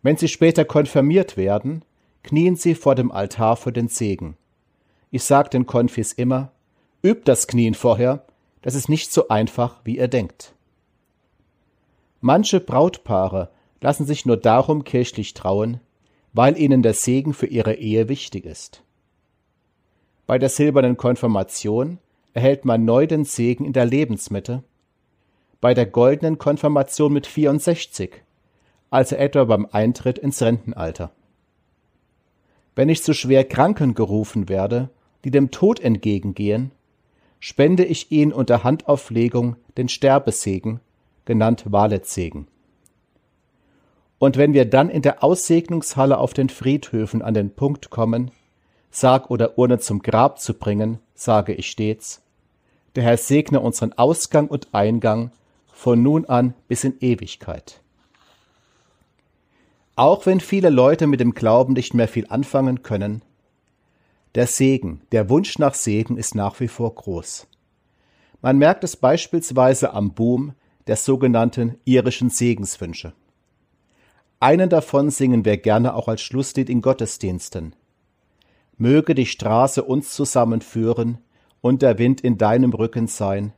Wenn 0.02 0.16
sie 0.16 0.28
später 0.28 0.64
konfirmiert 0.64 1.36
werden, 1.36 1.84
knien 2.22 2.56
sie 2.56 2.74
vor 2.74 2.94
dem 2.94 3.10
Altar 3.10 3.56
für 3.56 3.72
den 3.72 3.88
Segen. 3.88 4.36
Ich 5.10 5.24
sage 5.24 5.50
den 5.50 5.66
Konfis 5.66 6.12
immer, 6.12 6.52
übt 7.02 7.22
das 7.24 7.46
Knien 7.46 7.74
vorher, 7.74 8.24
das 8.62 8.74
ist 8.74 8.88
nicht 8.88 9.12
so 9.12 9.28
einfach, 9.28 9.80
wie 9.84 9.98
ihr 9.98 10.08
denkt. 10.08 10.54
Manche 12.20 12.60
Brautpaare 12.60 13.50
lassen 13.80 14.06
sich 14.06 14.26
nur 14.26 14.36
darum 14.36 14.84
kirchlich 14.84 15.34
trauen, 15.34 15.80
weil 16.32 16.58
ihnen 16.58 16.82
der 16.82 16.94
Segen 16.94 17.32
für 17.32 17.46
ihre 17.46 17.74
Ehe 17.74 18.08
wichtig 18.08 18.44
ist. 18.44 18.82
Bei 20.26 20.38
der 20.38 20.48
silbernen 20.48 20.96
Konfirmation 20.96 21.98
erhält 22.34 22.64
man 22.64 22.84
neu 22.84 23.06
den 23.06 23.24
Segen 23.24 23.64
in 23.64 23.72
der 23.72 23.86
Lebensmitte, 23.86 24.64
bei 25.60 25.74
der 25.74 25.86
goldenen 25.86 26.38
Konfirmation 26.38 27.12
mit 27.12 27.26
64, 27.26 28.22
also 28.90 29.16
etwa 29.16 29.44
beim 29.44 29.66
Eintritt 29.70 30.18
ins 30.18 30.42
Rentenalter. 30.42 31.12
Wenn 32.74 32.88
ich 32.88 33.02
zu 33.02 33.14
schwer 33.14 33.44
Kranken 33.44 33.94
gerufen 33.94 34.48
werde, 34.48 34.90
die 35.24 35.30
dem 35.30 35.50
Tod 35.50 35.80
entgegengehen, 35.80 36.72
spende 37.40 37.84
ich 37.84 38.12
ihnen 38.12 38.32
unter 38.32 38.64
Handauflegung 38.64 39.56
den 39.76 39.88
Sterbesegen, 39.88 40.80
genannt 41.24 41.64
Waletsegen. 41.66 42.48
Und 44.18 44.36
wenn 44.36 44.54
wir 44.54 44.64
dann 44.64 44.88
in 44.88 45.02
der 45.02 45.22
Aussegnungshalle 45.22 46.18
auf 46.18 46.32
den 46.32 46.48
Friedhöfen 46.48 47.22
an 47.22 47.34
den 47.34 47.50
Punkt 47.50 47.90
kommen, 47.90 48.30
Sarg 48.90 49.30
oder 49.30 49.58
Urne 49.58 49.78
zum 49.78 50.00
Grab 50.00 50.38
zu 50.38 50.54
bringen, 50.54 50.98
sage 51.14 51.52
ich 51.52 51.70
stets, 51.70 52.22
der 52.94 53.04
Herr 53.04 53.18
segne 53.18 53.60
unseren 53.60 53.92
Ausgang 53.92 54.48
und 54.48 54.68
Eingang 54.72 55.32
von 55.76 56.02
nun 56.02 56.24
an 56.24 56.54
bis 56.68 56.84
in 56.84 56.98
Ewigkeit. 57.00 57.82
Auch 59.94 60.24
wenn 60.24 60.40
viele 60.40 60.70
Leute 60.70 61.06
mit 61.06 61.20
dem 61.20 61.34
Glauben 61.34 61.74
nicht 61.74 61.92
mehr 61.92 62.08
viel 62.08 62.26
anfangen 62.28 62.82
können, 62.82 63.22
der 64.34 64.46
Segen, 64.46 65.02
der 65.12 65.28
Wunsch 65.28 65.58
nach 65.58 65.74
Segen 65.74 66.16
ist 66.16 66.34
nach 66.34 66.60
wie 66.60 66.68
vor 66.68 66.94
groß. 66.94 67.46
Man 68.40 68.56
merkt 68.56 68.84
es 68.84 68.96
beispielsweise 68.96 69.92
am 69.92 70.14
Boom 70.14 70.54
der 70.86 70.96
sogenannten 70.96 71.78
irischen 71.84 72.30
Segenswünsche. 72.30 73.12
Einen 74.40 74.70
davon 74.70 75.10
singen 75.10 75.44
wir 75.44 75.58
gerne 75.58 75.94
auch 75.94 76.08
als 76.08 76.22
Schlusslied 76.22 76.70
in 76.70 76.80
Gottesdiensten. 76.80 77.74
Möge 78.78 79.14
die 79.14 79.26
Straße 79.26 79.84
uns 79.84 80.14
zusammenführen 80.14 81.18
und 81.60 81.82
der 81.82 81.98
Wind 81.98 82.22
in 82.22 82.38
deinem 82.38 82.72
Rücken 82.72 83.08
sein. 83.08 83.52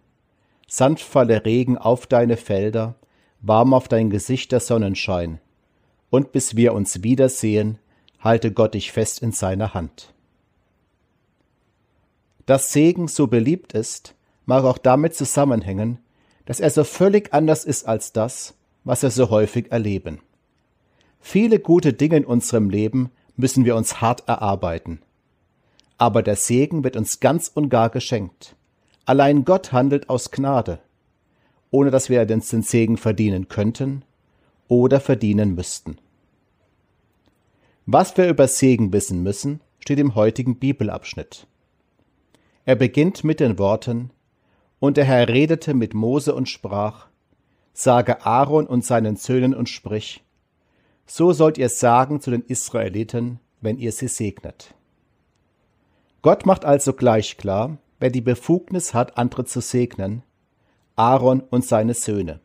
Sanft 0.69 1.03
falle 1.03 1.45
Regen 1.45 1.77
auf 1.77 2.07
deine 2.07 2.37
Felder, 2.37 2.95
warm 3.41 3.75
auf 3.75 3.89
dein 3.89 4.11
Gesicht 4.11 4.53
der 4.53 4.61
Sonnenschein 4.61 5.41
und 6.11 6.33
bis 6.33 6.57
wir 6.57 6.73
uns 6.73 7.03
wiedersehen, 7.03 7.79
halte 8.21 8.53
Gott 8.53 8.75
dich 8.75 8.93
fest 8.93 9.23
in 9.23 9.33
seiner 9.33 9.75
Hand. 9.75 10.13
Dass 12.47 12.73
Segen 12.73 13.09
so 13.09 13.27
beliebt 13.27 13.75
ist, 13.75 14.15
mag 14.47 14.65
auch 14.65 14.79
damit 14.79 15.15
zusammenhängen, 15.15 15.99
dass 16.47 16.61
er 16.61 16.71
so 16.71 16.85
völlig 16.85 17.35
anders 17.35 17.65
ist 17.65 17.87
als 17.87 18.13
das, 18.13 18.55
was 18.85 19.03
wir 19.03 19.11
so 19.11 19.29
häufig 19.29 19.71
erleben. 19.71 20.21
Viele 21.21 21.59
gute 21.59 21.93
Dinge 21.93 22.17
in 22.17 22.25
unserem 22.25 22.71
Leben 22.71 23.11
müssen 23.37 23.65
wir 23.65 23.77
uns 23.77 24.01
hart 24.01 24.27
erarbeiten. 24.27 25.03
Aber 25.99 26.23
der 26.23 26.37
Segen 26.37 26.85
wird 26.85 26.97
uns 26.97 27.21
ganz 27.21 27.49
und 27.49 27.69
gar 27.69 27.91
geschenkt. 27.91 28.57
Allein 29.09 29.47
Gott 29.47 29.73
handelt 29.73 30.11
aus 30.11 30.31
Gnade, 30.31 30.81
ohne 31.71 31.91
dass 31.91 32.11
wir 32.11 32.27
den 32.27 32.43
Segen 32.43 32.99
verdienen 32.99 33.49
könnten 33.49 34.05
oder 34.69 35.01
verdienen 35.01 35.55
müssten. 35.55 35.97
Was 37.87 38.19
wir 38.19 38.29
über 38.29 38.47
Segen 38.49 38.93
wissen 38.93 39.23
müssen, 39.23 39.63
steht 39.79 39.99
im 39.99 40.15
heutigen 40.15 40.59
Bibelabschnitt. 40.59 41.47
Er 42.67 42.77
beginnt 42.77 43.25
mit 43.25 43.41
den 43.41 43.59
Worten, 43.59 44.11
Und 44.79 44.99
der 44.99 45.07
Herr 45.07 45.27
redete 45.27 45.73
mit 45.73 45.95
Mose 45.95 46.35
und 46.35 46.47
sprach, 46.51 47.07
Sage 47.73 48.27
Aaron 48.27 48.67
und 48.67 48.85
seinen 48.85 49.17
Söhnen 49.17 49.55
und 49.55 49.71
sprich, 49.71 50.23
So 51.07 51.33
sollt 51.33 51.57
ihr 51.57 51.71
sagen 51.71 52.21
zu 52.21 52.31
den 52.31 52.43
Israeliten, 52.43 53.41
wenn 53.63 53.79
ihr 53.79 53.93
sie 53.93 54.09
segnet. 54.09 54.75
Gott 56.21 56.45
macht 56.45 56.67
also 56.67 56.93
gleich 56.93 57.39
klar, 57.39 57.79
wer 57.99 58.11
die 58.11 58.21
Befugnis 58.21 58.95
hat, 58.95 59.19
andere 59.19 59.45
zu 59.45 59.61
segnen, 59.61 60.23
Aaron 60.97 61.41
und 61.41 61.65
seine 61.65 61.95
Söhne. 61.95 62.41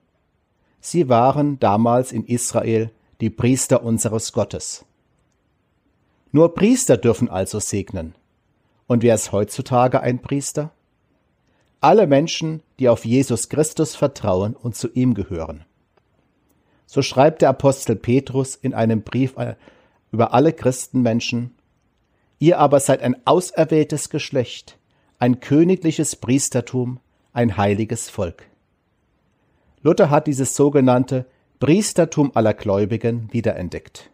Sie 0.79 1.10
waren 1.10 1.60
damals 1.60 2.12
in 2.12 2.25
Israel 2.25 2.91
die 3.22 3.29
Priester 3.29 3.83
unseres 3.83 4.33
Gottes. 4.33 4.86
Nur 6.31 6.55
Priester 6.55 6.98
dürfen 6.98 7.29
also 7.29 7.60
segnen. 7.60 8.15
Und 8.88 9.03
wer 9.03 9.15
ist 9.15 9.31
heutzutage 9.31 10.01
ein 10.01 10.22
Priester? 10.22 10.72
Alle 11.79 12.07
Menschen, 12.07 12.63
die 12.79 12.89
auf 12.89 13.05
Jesus 13.05 13.50
Christus 13.50 13.95
vertrauen 13.95 14.55
und 14.55 14.75
zu 14.75 14.89
ihm 14.91 15.13
gehören. 15.13 15.65
So 16.86 17.01
schreibt 17.01 17.41
der 17.41 17.50
Apostel 17.50 17.95
Petrus 17.95 18.55
in 18.55 18.74
einem 18.74 19.03
Brief 19.03 19.38
äh, 19.38 19.55
über 20.12 20.33
alle 20.33 20.53
Christenmenschen, 20.53 21.55
Ihr 22.43 22.60
aber 22.60 22.81
seid 22.81 23.01
ein 23.01 23.25
auserwähltes 23.25 24.10
Geschlecht, 24.10 24.77
ein 25.23 25.39
königliches 25.39 26.17
Priestertum, 26.17 26.99
ein 27.31 27.55
heiliges 27.55 28.09
Volk. 28.09 28.45
Luther 29.81 30.09
hat 30.09 30.27
dieses 30.27 30.53
sogenannte 30.53 31.25
Priestertum 31.61 32.31
aller 32.35 32.53
Gläubigen 32.53 33.29
wiederentdeckt. 33.31 34.11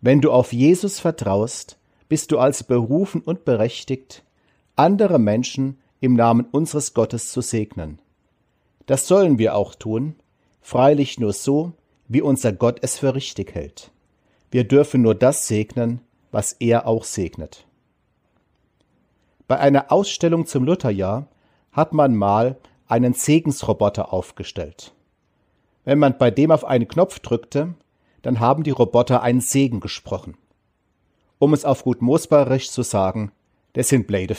Wenn 0.00 0.22
du 0.22 0.32
auf 0.32 0.54
Jesus 0.54 1.00
vertraust, 1.00 1.76
bist 2.08 2.32
du 2.32 2.38
als 2.38 2.64
berufen 2.64 3.20
und 3.20 3.44
berechtigt, 3.44 4.24
andere 4.74 5.18
Menschen 5.18 5.80
im 6.00 6.14
Namen 6.14 6.46
unseres 6.50 6.94
Gottes 6.94 7.30
zu 7.30 7.42
segnen. 7.42 7.98
Das 8.86 9.06
sollen 9.06 9.36
wir 9.36 9.54
auch 9.54 9.74
tun, 9.74 10.14
freilich 10.62 11.20
nur 11.20 11.34
so, 11.34 11.74
wie 12.08 12.22
unser 12.22 12.54
Gott 12.54 12.78
es 12.80 13.00
für 13.00 13.14
richtig 13.14 13.54
hält. 13.54 13.90
Wir 14.50 14.64
dürfen 14.64 15.02
nur 15.02 15.14
das 15.14 15.46
segnen, 15.46 16.00
was 16.30 16.54
er 16.54 16.86
auch 16.86 17.04
segnet. 17.04 17.65
Bei 19.48 19.58
einer 19.58 19.92
Ausstellung 19.92 20.46
zum 20.46 20.64
Lutherjahr 20.64 21.28
hat 21.72 21.92
man 21.92 22.14
mal 22.16 22.56
einen 22.88 23.14
Segensroboter 23.14 24.12
aufgestellt. 24.12 24.92
Wenn 25.84 25.98
man 25.98 26.18
bei 26.18 26.30
dem 26.30 26.50
auf 26.50 26.64
einen 26.64 26.88
Knopf 26.88 27.20
drückte, 27.20 27.74
dann 28.22 28.40
haben 28.40 28.64
die 28.64 28.70
Roboter 28.70 29.22
einen 29.22 29.40
Segen 29.40 29.80
gesprochen. 29.80 30.36
Um 31.38 31.52
es 31.52 31.64
auf 31.64 31.84
gut 31.84 32.02
Moosbarisch 32.02 32.70
zu 32.70 32.82
sagen, 32.82 33.30
das 33.74 33.88
sind 33.88 34.06
Blade. 34.06 34.34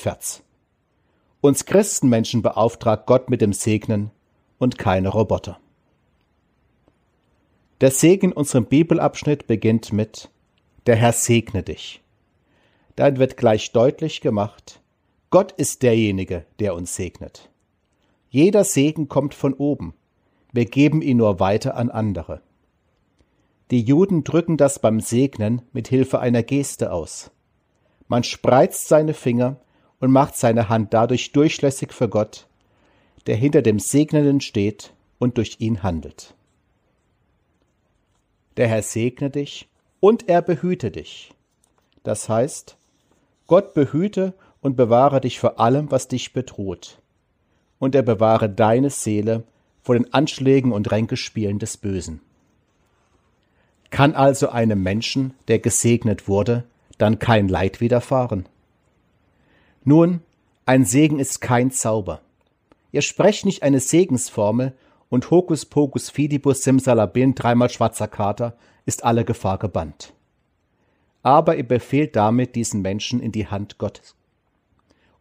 Uns 1.40 1.66
Christenmenschen 1.66 2.42
beauftragt 2.42 3.06
Gott 3.06 3.30
mit 3.30 3.40
dem 3.40 3.54
Segnen 3.54 4.12
und 4.58 4.78
keine 4.78 5.10
Roboter. 5.10 5.60
Der 7.80 7.92
Segen 7.92 8.32
in 8.32 8.34
unserem 8.34 8.66
Bibelabschnitt 8.66 9.46
beginnt 9.46 9.94
mit 9.94 10.30
Der 10.88 10.96
Herr 10.96 11.14
segne 11.14 11.62
dich. 11.62 12.02
Dann 12.96 13.20
wird 13.20 13.38
gleich 13.38 13.72
deutlich 13.72 14.22
gemacht, 14.22 14.82
Gott 15.30 15.52
ist 15.52 15.84
derjenige, 15.84 16.46
der 16.60 16.74
uns 16.74 16.96
segnet. 16.96 17.50
Jeder 18.30 18.64
Segen 18.64 19.10
kommt 19.10 19.34
von 19.34 19.54
oben. 19.54 19.94
Wir 20.54 20.66
geben 20.66 21.02
ihn 21.02 21.18
nur 21.18 21.40
weiter 21.40 21.76
an 21.76 21.90
andere. 21.90 22.42
Die 23.70 23.82
Juden 23.82 24.24
drücken 24.24 24.56
das 24.56 24.80
beim 24.80 25.02
Segnen 25.02 25.62
mit 25.74 25.90
Hilfe 25.90 26.20
einer 26.20 26.44
Geste 26.44 26.94
aus. 26.94 27.32
Man 28.08 28.24
spreizt 28.24 28.88
seine 28.88 29.14
Finger 29.14 29.58
und 30.00 30.12
macht 30.12 30.38
seine 30.38 30.70
Hand 30.70 30.94
dadurch 30.94 31.34
durchlässig 31.34 31.92
für 31.92 32.08
Gott, 32.08 32.48
der 33.26 33.36
hinter 33.36 33.62
dem 33.62 33.80
Segnenden 33.80 34.40
steht 34.40 34.94
und 35.20 35.38
durch 35.38 35.58
ihn 35.60 35.84
handelt. 35.84 36.36
Der 38.56 38.70
Herr 38.70 38.82
segne 38.82 39.30
dich 39.30 39.68
und 40.00 40.30
er 40.30 40.42
behüte 40.42 40.90
dich. 40.90 41.34
Das 42.04 42.30
heißt, 42.30 42.78
Gott 43.48 43.74
behüte 43.74 44.34
und 44.68 44.76
bewahre 44.76 45.22
dich 45.22 45.40
vor 45.40 45.62
allem, 45.62 45.92
was 45.92 46.10
dich 46.10 46.34
bedroht. 46.34 47.00
Und 47.80 47.96
er 47.96 48.02
bewahre 48.02 48.50
deine 48.50 48.90
Seele 48.90 49.44
vor 49.82 49.96
den 49.96 50.14
Anschlägen 50.14 50.74
und 50.74 50.92
Ränkespielen 50.92 51.58
des 51.58 51.78
Bösen. 51.78 52.20
Kann 53.92 54.14
also 54.14 54.50
einem 54.50 54.84
Menschen, 54.84 55.34
der 55.48 55.60
gesegnet 55.60 56.28
wurde, 56.28 56.66
dann 56.98 57.18
kein 57.18 57.48
Leid 57.48 57.80
widerfahren? 57.80 58.50
Nun, 59.86 60.20
ein 60.66 60.84
Segen 60.84 61.18
ist 61.18 61.40
kein 61.40 61.72
Zauber. 61.72 62.20
Ihr 62.92 63.04
sprecht 63.04 63.46
nicht 63.46 63.64
eine 63.64 63.80
Segensformel 63.80 64.74
und 65.08 65.32
Hokus 65.32 65.64
Pokus 65.64 66.10
Fidibus 66.10 66.64
Simsalabim 66.64 67.36
dreimal 67.36 67.70
schwarzer 67.70 68.10
Kater 68.10 68.58
ist 68.86 69.06
alle 69.06 69.24
Gefahr 69.24 69.60
gebannt. 69.60 70.12
Aber 71.24 71.56
ihr 71.56 71.66
befehlt 71.66 72.18
damit 72.18 72.56
diesen 72.56 72.82
Menschen 72.82 73.22
in 73.22 73.32
die 73.32 73.48
Hand 73.48 73.78
Gottes. 73.78 74.18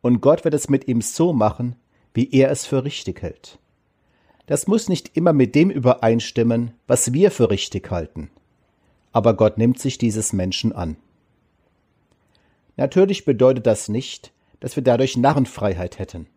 Und 0.06 0.20
Gott 0.20 0.44
wird 0.44 0.54
es 0.54 0.68
mit 0.68 0.86
ihm 0.86 1.00
so 1.00 1.32
machen, 1.32 1.74
wie 2.14 2.30
er 2.30 2.52
es 2.52 2.64
für 2.64 2.84
richtig 2.84 3.22
hält. 3.22 3.58
Das 4.46 4.68
muss 4.68 4.88
nicht 4.88 5.16
immer 5.16 5.32
mit 5.32 5.56
dem 5.56 5.68
übereinstimmen, 5.68 6.74
was 6.86 7.12
wir 7.12 7.32
für 7.32 7.50
richtig 7.50 7.90
halten. 7.90 8.30
Aber 9.10 9.34
Gott 9.34 9.58
nimmt 9.58 9.80
sich 9.80 9.98
dieses 9.98 10.32
Menschen 10.32 10.72
an. 10.72 10.96
Natürlich 12.76 13.24
bedeutet 13.24 13.66
das 13.66 13.88
nicht, 13.88 14.30
dass 14.60 14.76
wir 14.76 14.84
dadurch 14.84 15.16
Narrenfreiheit 15.16 15.98
hätten. 15.98 16.28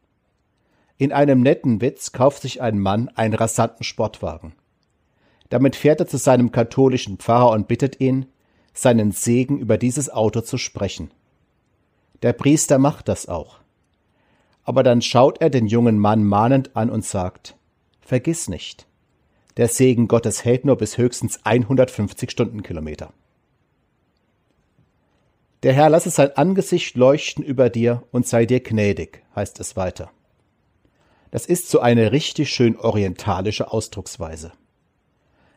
In 0.97 1.13
einem 1.13 1.41
netten 1.41 1.79
Witz 1.79 2.11
kauft 2.11 2.41
sich 2.41 2.63
ein 2.63 2.79
Mann 2.79 3.09
einen 3.09 3.35
rasanten 3.35 3.83
Sportwagen. 3.83 4.53
Damit 5.49 5.75
fährt 5.75 5.99
er 5.99 6.07
zu 6.07 6.17
seinem 6.17 6.51
katholischen 6.51 7.19
Pfarrer 7.19 7.51
und 7.51 7.67
bittet 7.67 8.01
ihn, 8.01 8.25
seinen 8.73 9.11
Segen 9.11 9.59
über 9.59 9.77
dieses 9.77 10.09
Auto 10.09 10.41
zu 10.41 10.57
sprechen. 10.57 11.11
Der 12.23 12.33
Priester 12.33 12.79
macht 12.79 13.07
das 13.07 13.29
auch. 13.29 13.59
Aber 14.69 14.83
dann 14.83 15.01
schaut 15.01 15.41
er 15.41 15.49
den 15.49 15.65
jungen 15.65 15.97
Mann 15.97 16.23
mahnend 16.23 16.75
an 16.75 16.91
und 16.91 17.03
sagt, 17.03 17.55
Vergiss 18.01 18.47
nicht, 18.49 18.85
der 19.57 19.67
Segen 19.67 20.07
Gottes 20.07 20.45
hält 20.45 20.63
nur 20.63 20.75
bis 20.75 20.99
höchstens 20.99 21.39
150 21.43 22.29
Stundenkilometer. 22.29 23.11
Der 25.63 25.73
Herr 25.73 25.89
lasse 25.89 26.11
sein 26.11 26.37
Angesicht 26.37 26.95
leuchten 26.95 27.43
über 27.43 27.71
dir 27.71 28.03
und 28.11 28.27
sei 28.27 28.45
dir 28.45 28.59
gnädig, 28.59 29.23
heißt 29.35 29.59
es 29.59 29.75
weiter. 29.75 30.11
Das 31.31 31.47
ist 31.47 31.71
so 31.71 31.79
eine 31.79 32.11
richtig 32.11 32.51
schön 32.51 32.77
orientalische 32.77 33.71
Ausdrucksweise. 33.71 34.51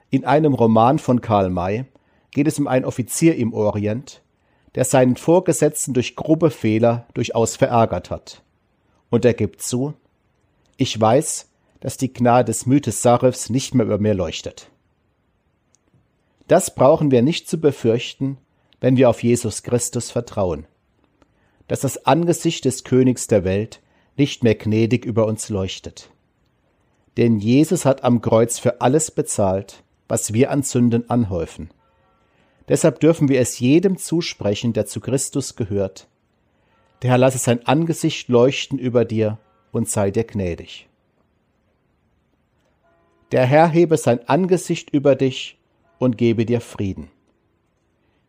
In 0.08 0.24
einem 0.24 0.54
Roman 0.54 0.98
von 0.98 1.20
Karl 1.20 1.50
May 1.50 1.84
geht 2.30 2.46
es 2.46 2.58
um 2.58 2.66
einen 2.66 2.86
Offizier 2.86 3.36
im 3.36 3.52
Orient, 3.52 4.22
der 4.74 4.86
seinen 4.86 5.16
Vorgesetzten 5.16 5.92
durch 5.92 6.16
grobe 6.16 6.50
Fehler 6.50 7.06
durchaus 7.12 7.56
verärgert 7.56 8.08
hat. 8.08 8.42
Und 9.12 9.26
er 9.26 9.34
gibt 9.34 9.60
zu, 9.60 9.92
ich 10.78 10.98
weiß, 10.98 11.50
dass 11.80 11.98
die 11.98 12.14
Gnade 12.14 12.46
des 12.46 12.64
Mythes 12.64 13.02
Sarevs 13.02 13.50
nicht 13.50 13.74
mehr 13.74 13.84
über 13.84 13.98
mir 13.98 14.14
leuchtet. 14.14 14.70
Das 16.48 16.74
brauchen 16.74 17.10
wir 17.10 17.20
nicht 17.20 17.46
zu 17.46 17.60
befürchten, 17.60 18.38
wenn 18.80 18.96
wir 18.96 19.10
auf 19.10 19.22
Jesus 19.22 19.62
Christus 19.64 20.10
vertrauen, 20.10 20.66
dass 21.68 21.80
das 21.80 22.06
Angesicht 22.06 22.64
des 22.64 22.84
Königs 22.84 23.26
der 23.26 23.44
Welt 23.44 23.82
nicht 24.16 24.44
mehr 24.44 24.54
gnädig 24.54 25.04
über 25.04 25.26
uns 25.26 25.50
leuchtet. 25.50 26.08
Denn 27.18 27.38
Jesus 27.38 27.84
hat 27.84 28.04
am 28.04 28.22
Kreuz 28.22 28.58
für 28.58 28.80
alles 28.80 29.10
bezahlt, 29.10 29.82
was 30.08 30.32
wir 30.32 30.50
an 30.50 30.62
Sünden 30.62 31.10
anhäufen. 31.10 31.68
Deshalb 32.66 32.98
dürfen 33.00 33.28
wir 33.28 33.40
es 33.40 33.58
jedem 33.58 33.98
zusprechen, 33.98 34.72
der 34.72 34.86
zu 34.86 35.00
Christus 35.00 35.54
gehört. 35.54 36.08
Der 37.02 37.10
Herr 37.10 37.18
lasse 37.18 37.38
sein 37.38 37.66
Angesicht 37.66 38.28
leuchten 38.28 38.78
über 38.78 39.04
dir 39.04 39.38
und 39.72 39.88
sei 39.88 40.12
dir 40.12 40.22
gnädig. 40.22 40.88
Der 43.32 43.44
Herr 43.44 43.66
hebe 43.68 43.96
sein 43.96 44.28
Angesicht 44.28 44.90
über 44.90 45.16
dich 45.16 45.58
und 45.98 46.16
gebe 46.16 46.46
dir 46.46 46.60
Frieden. 46.60 47.10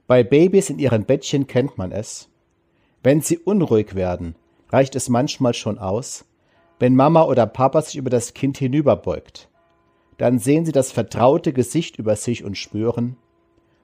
Bei 0.08 0.24
Babys 0.24 0.70
in 0.72 0.80
ihren 0.80 1.06
Bettchen 1.06 1.46
kennt 1.46 1.78
man 1.78 1.92
es. 1.92 2.30
Wenn 3.04 3.22
sie 3.22 3.38
unruhig 3.38 3.96
werden, 3.96 4.36
reicht 4.70 4.96
es 4.96 5.08
manchmal 5.08 5.54
schon 5.54 5.78
aus, 5.78 6.26
wenn 6.80 6.96
Mama 6.96 7.24
oder 7.24 7.46
Papa 7.46 7.82
sich 7.82 7.98
über 7.98 8.10
das 8.10 8.34
Kind 8.34 8.58
hinüberbeugt. 8.58 9.50
Dann 10.18 10.40
sehen 10.40 10.66
sie 10.66 10.72
das 10.72 10.92
vertraute 10.92 11.54
Gesicht 11.54 11.98
über 11.98 12.16
sich 12.16 12.44
und 12.44 12.58
spüren, 12.58 13.18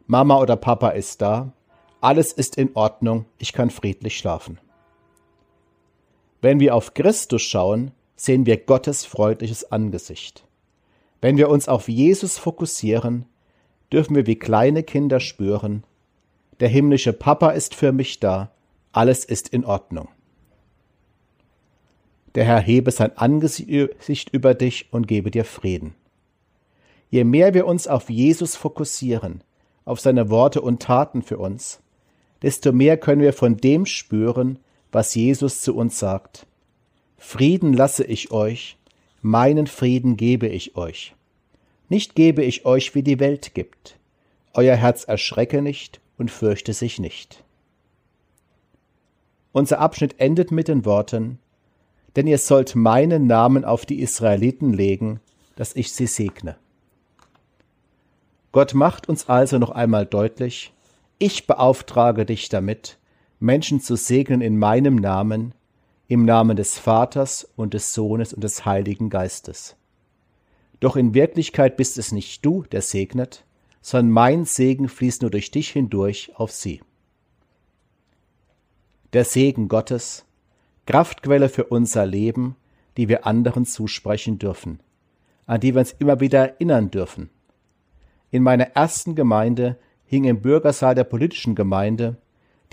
Mama 0.08 0.40
oder 0.40 0.56
Papa 0.56 0.90
ist 0.90 1.22
da, 1.22 1.54
alles 2.02 2.34
ist 2.34 2.58
in 2.58 2.76
Ordnung, 2.76 3.26
ich 3.38 3.54
kann 3.54 3.70
friedlich 3.70 4.18
schlafen. 4.18 4.60
Wenn 6.42 6.60
wir 6.60 6.76
auf 6.76 6.94
Christus 6.94 7.42
schauen, 7.42 7.92
sehen 8.16 8.46
wir 8.46 8.58
Gottes 8.58 9.06
freundliches 9.06 9.72
Angesicht. 9.72 10.46
Wenn 11.22 11.38
wir 11.38 11.50
uns 11.50 11.68
auf 11.68 11.90
Jesus 11.90 12.38
fokussieren, 12.38 13.26
dürfen 13.92 14.16
wir 14.16 14.26
wie 14.26 14.38
kleine 14.38 14.84
Kinder 14.84 15.20
spüren, 15.20 15.84
der 16.60 16.70
himmlische 16.70 17.14
Papa 17.14 17.52
ist 17.52 17.76
für 17.76 17.92
mich 17.92 18.20
da, 18.20 18.52
alles 18.92 19.26
ist 19.26 19.50
in 19.50 19.66
Ordnung. 19.66 20.10
Der 22.36 22.46
Herr 22.46 22.60
hebe 22.60 22.92
sein 22.92 23.18
Angesicht 23.18 24.30
über 24.32 24.54
dich 24.54 24.88
und 24.92 25.08
gebe 25.08 25.32
dir 25.32 25.46
Frieden. 25.46 25.96
Je 27.10 27.24
mehr 27.24 27.54
wir 27.54 27.66
uns 27.66 27.88
auf 27.88 28.10
Jesus 28.10 28.56
fokussieren, 28.56 29.44
auf 29.84 30.00
seine 30.00 30.30
Worte 30.30 30.62
und 30.62 30.82
Taten 30.82 31.22
für 31.22 31.40
uns, 31.40 31.82
desto 32.44 32.72
mehr 32.72 32.98
können 32.98 33.22
wir 33.22 33.34
von 33.34 33.58
dem 33.58 33.86
spüren, 33.86 34.60
was 34.92 35.16
Jesus 35.16 35.62
zu 35.62 35.76
uns 35.76 36.00
sagt. 36.00 36.46
Frieden 37.18 37.74
lasse 37.74 38.04
ich 38.04 38.32
euch, 38.32 38.78
meinen 39.22 39.68
Frieden 39.68 40.18
gebe 40.18 40.48
ich 40.48 40.76
euch. 40.76 41.16
Nicht 41.90 42.16
gebe 42.16 42.44
ich 42.44 42.66
euch, 42.66 42.96
wie 42.96 43.04
die 43.04 43.20
Welt 43.20 43.54
gibt. 43.54 43.98
Euer 44.54 44.76
Herz 44.76 45.04
erschrecke 45.04 45.62
nicht 45.62 46.00
und 46.18 46.32
fürchte 46.32 46.74
sich 46.74 47.00
nicht. 47.00 47.44
Unser 49.52 49.80
Abschnitt 49.80 50.20
endet 50.20 50.52
mit 50.52 50.68
den 50.68 50.86
Worten, 50.86 51.40
denn 52.16 52.28
ihr 52.28 52.38
sollt 52.38 52.76
meinen 52.76 53.26
Namen 53.26 53.66
auf 53.66 53.86
die 53.86 54.02
Israeliten 54.02 54.74
legen, 54.74 55.20
dass 55.56 55.76
ich 55.76 55.92
sie 55.92 56.08
segne. 56.08 56.58
Gott 58.52 58.74
macht 58.74 59.10
uns 59.10 59.28
also 59.28 59.58
noch 59.58 59.72
einmal 59.72 60.06
deutlich, 60.06 60.74
ich 61.18 61.48
beauftrage 61.48 62.26
dich 62.26 62.50
damit, 62.50 62.99
Menschen 63.40 63.80
zu 63.80 63.96
segnen 63.96 64.42
in 64.42 64.58
meinem 64.58 64.96
Namen, 64.96 65.54
im 66.08 66.26
Namen 66.26 66.58
des 66.58 66.78
Vaters 66.78 67.48
und 67.56 67.74
des 67.74 67.94
Sohnes 67.94 68.34
und 68.34 68.44
des 68.44 68.66
Heiligen 68.66 69.10
Geistes. 69.10 69.78
Doch 70.80 70.96
in 70.96 71.14
Wirklichkeit 71.14 71.78
bist 71.78 71.98
es 71.98 72.12
nicht 72.12 72.46
du, 72.46 72.64
der 72.64 72.82
segnet, 72.82 73.46
sondern 73.82 74.12
mein 74.12 74.46
Segen 74.46 74.90
fließt 74.90 75.22
nur 75.22 75.32
durch 75.32 75.52
dich 75.52 75.70
hindurch 75.70 76.32
auf 76.36 76.52
sie. 76.52 76.82
Der 79.14 79.24
Segen 79.24 79.70
Gottes, 79.70 80.26
Kraftquelle 80.86 81.50
für 81.50 81.66
unser 81.66 82.06
Leben, 82.06 82.56
die 82.98 83.08
wir 83.08 83.26
anderen 83.26 83.66
zusprechen 83.66 84.40
dürfen, 84.40 84.80
an 85.46 85.62
die 85.62 85.74
wir 85.74 85.80
uns 85.80 85.94
immer 85.94 86.20
wieder 86.20 86.40
erinnern 86.40 86.92
dürfen. 86.92 87.30
In 88.32 88.44
meiner 88.44 88.72
ersten 88.76 89.16
Gemeinde 89.16 89.78
hing 90.06 90.26
im 90.26 90.42
Bürgersaal 90.42 90.96
der 90.96 91.06
politischen 91.06 91.56
Gemeinde 91.56 92.18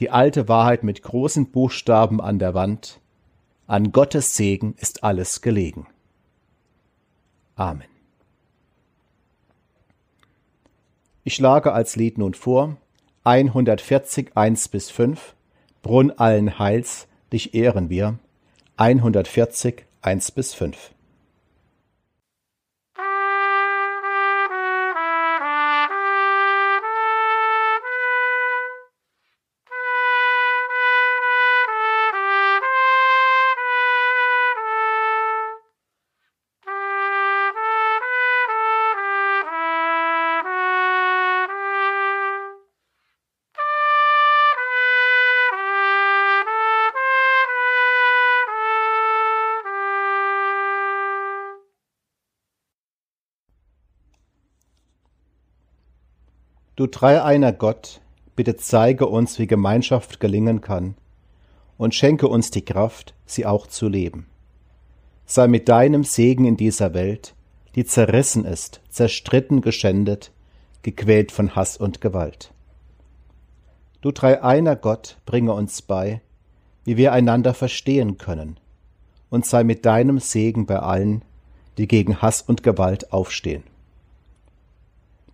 die 0.01 0.11
alte 0.11 0.49
Wahrheit 0.49 0.85
mit 0.85 1.03
großen 1.03 1.51
Buchstaben 1.51 2.21
an 2.21 2.39
der 2.39 2.55
Wand. 2.55 3.01
An 3.67 3.93
Gottes 3.93 4.37
Segen 4.37 4.75
ist 4.79 5.03
alles 5.03 5.41
gelegen. 5.41 5.87
Amen. 7.57 7.89
Ich 11.25 11.35
schlage 11.35 11.73
als 11.73 11.97
Lied 11.97 12.19
nun 12.19 12.35
vor 12.35 12.77
140 13.25 14.37
1 14.37 14.69
bis 14.69 14.91
5 14.91 15.35
Brunn 15.83 16.13
allen 16.13 16.59
Heils, 16.59 17.09
dich 17.33 17.55
ehren 17.55 17.91
wir 17.91 18.19
140 18.77 19.85
1 20.03 20.31
bis 20.33 20.55
5 20.55 20.93
Du 56.77 56.87
dreieiner 56.87 57.55
Gott, 57.55 58.03
bitte 58.37 58.57
zeige 58.57 59.07
uns, 59.07 59.39
wie 59.39 59.47
Gemeinschaft 59.47 60.21
gelingen 60.21 60.61
kann, 60.61 60.95
und 61.79 61.95
schenke 61.95 62.29
uns 62.29 62.51
die 62.51 62.67
Kraft, 62.67 63.15
sie 63.25 63.47
auch 63.47 63.67
zu 63.67 63.89
leben. 63.89 64.27
Sei 65.25 65.49
mit 65.49 65.71
deinem 65.71 66.05
Segen 66.05 66.45
in 66.45 66.59
dieser 66.59 66.93
Welt, 66.93 67.35
die 67.77 67.87
zerrissen 67.87 68.45
ist, 68.45 68.83
zerstritten, 68.91 69.63
geschändet, 69.63 70.33
gequält 70.83 71.33
von 71.33 71.57
Hass 71.57 71.79
und 71.79 72.03
Gewalt. 72.03 72.53
Du 74.03 74.11
dreieiner 74.11 74.77
Gott, 74.77 75.17
bringe 75.25 75.55
uns 75.55 75.81
bei, 75.81 76.21
wie 76.85 76.99
wir 76.99 77.15
einander 77.15 77.55
verstehen 77.55 78.19
können, 78.19 78.61
und 79.31 79.47
sei 79.47 79.65
mit 79.65 79.87
deinem 79.87 80.19
Segen 80.19 80.67
bei 80.67 80.79
allen, 80.81 81.25
die 81.79 81.89
gegen 81.89 82.21
Hass 82.21 82.43
und 82.43 82.63
Gewalt 82.63 83.15
aufstehen. 83.15 83.63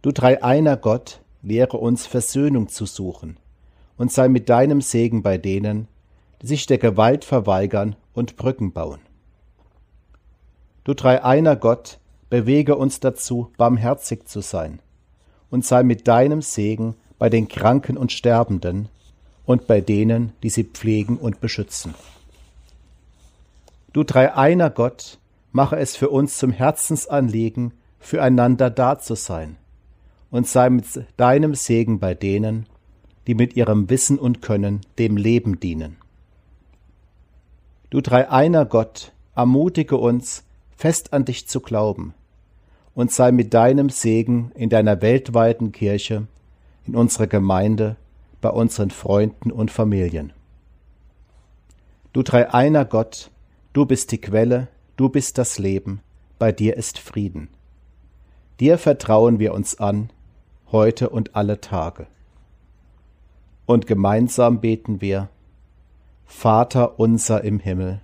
Du 0.02 0.12
dreieiner 0.12 0.76
Gott, 0.76 1.21
lehre 1.42 1.76
uns 1.76 2.06
Versöhnung 2.06 2.68
zu 2.68 2.86
suchen, 2.86 3.36
und 3.96 4.10
sei 4.10 4.28
mit 4.28 4.48
deinem 4.48 4.80
Segen 4.80 5.22
bei 5.22 5.38
denen, 5.38 5.88
die 6.40 6.46
sich 6.46 6.66
der 6.66 6.78
Gewalt 6.78 7.24
verweigern 7.24 7.96
und 8.14 8.36
Brücken 8.36 8.72
bauen. 8.72 9.00
Du 10.84 10.94
dreieiner 10.94 11.56
Gott, 11.56 11.98
bewege 12.30 12.76
uns 12.76 13.00
dazu, 13.00 13.52
barmherzig 13.56 14.26
zu 14.26 14.40
sein, 14.40 14.80
und 15.50 15.64
sei 15.64 15.82
mit 15.82 16.08
deinem 16.08 16.42
Segen 16.42 16.94
bei 17.18 17.28
den 17.28 17.46
Kranken 17.46 17.96
und 17.96 18.10
Sterbenden 18.10 18.88
und 19.44 19.66
bei 19.66 19.80
denen, 19.80 20.32
die 20.42 20.50
sie 20.50 20.64
pflegen 20.64 21.18
und 21.18 21.40
beschützen. 21.40 21.94
Du 23.92 24.02
dreieiner 24.04 24.70
Gott, 24.70 25.18
mache 25.52 25.76
es 25.76 25.96
für 25.96 26.08
uns 26.08 26.38
zum 26.38 26.50
Herzensanliegen, 26.50 27.74
füreinander 28.00 28.70
da 28.70 28.98
zu 28.98 29.14
sein, 29.14 29.56
und 30.32 30.48
sei 30.48 30.70
mit 30.70 30.86
deinem 31.18 31.54
Segen 31.54 32.00
bei 32.00 32.14
denen, 32.14 32.66
die 33.26 33.34
mit 33.34 33.54
ihrem 33.54 33.90
Wissen 33.90 34.18
und 34.18 34.40
Können 34.40 34.80
dem 34.98 35.16
Leben 35.16 35.60
dienen. 35.60 35.98
Du 37.90 38.00
dreieiner 38.00 38.64
Gott, 38.64 39.12
ermutige 39.36 39.98
uns, 39.98 40.44
fest 40.74 41.12
an 41.12 41.26
dich 41.26 41.46
zu 41.48 41.60
glauben, 41.60 42.14
und 42.94 43.12
sei 43.12 43.30
mit 43.30 43.52
deinem 43.52 43.90
Segen 43.90 44.50
in 44.54 44.70
deiner 44.70 45.02
weltweiten 45.02 45.70
Kirche, 45.70 46.26
in 46.86 46.96
unserer 46.96 47.26
Gemeinde, 47.26 47.96
bei 48.40 48.48
unseren 48.48 48.90
Freunden 48.90 49.52
und 49.52 49.70
Familien. 49.70 50.32
Du 52.14 52.22
dreieiner 52.22 52.86
Gott, 52.86 53.30
du 53.74 53.84
bist 53.84 54.10
die 54.10 54.20
Quelle, 54.20 54.68
du 54.96 55.10
bist 55.10 55.36
das 55.36 55.58
Leben, 55.58 56.00
bei 56.38 56.52
dir 56.52 56.78
ist 56.78 56.98
Frieden. 56.98 57.48
Dir 58.60 58.78
vertrauen 58.78 59.38
wir 59.38 59.52
uns 59.52 59.78
an, 59.78 60.08
heute 60.72 61.10
und 61.10 61.36
alle 61.36 61.60
Tage. 61.60 62.06
Und 63.66 63.86
gemeinsam 63.86 64.60
beten 64.60 65.00
wir, 65.00 65.28
Vater 66.24 66.98
unser 66.98 67.44
im 67.44 67.60
Himmel, 67.60 68.00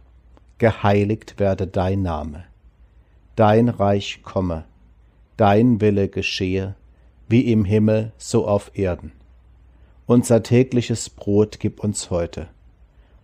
geheiligt 0.59 1.39
werde 1.39 1.67
dein 1.67 2.03
Name, 2.03 2.45
dein 3.37 3.69
Reich 3.69 4.23
komme, 4.23 4.65
dein 5.37 5.81
Wille 5.81 6.09
geschehe, 6.09 6.75
wie 7.29 7.51
im 7.51 7.65
Himmel 7.65 8.13
so 8.19 8.47
auf 8.47 8.71
Erden. 8.75 9.13
Unser 10.07 10.43
tägliches 10.43 11.11
Brot 11.11 11.59
gib 11.61 11.83
uns 11.83 12.11
heute, 12.11 12.49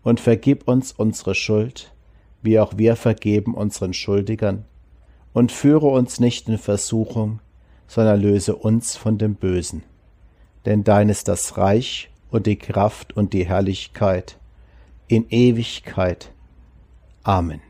und 0.03 0.21
vergib 0.21 0.69
uns 0.69 0.93
unsere 0.93 1.35
Schuld, 1.35 1.93
wie 2.43 2.59
auch 2.59 2.75
wir 2.77 2.97
vergeben 2.97 3.55
unseren 3.55 3.95
Schuldigern, 3.95 4.65
und 5.33 5.51
führe 5.51 5.87
uns 5.87 6.21
nicht 6.21 6.49
in 6.49 6.59
Versuchung, 6.59 7.41
sondern 7.87 8.20
löse 8.20 8.57
uns 8.57 8.97
von 8.97 9.18
dem 9.18 9.35
Bösen. 9.35 9.83
Denn 10.64 10.85
dein 10.85 11.09
ist 11.09 11.29
das 11.29 11.57
Reich 11.57 12.11
und 12.31 12.47
die 12.47 12.57
Kraft 12.57 13.16
und 13.16 13.33
die 13.33 13.47
Herrlichkeit 13.47 14.38
in 15.07 15.29
Ewigkeit. 15.29 16.31
Amen. 17.23 17.61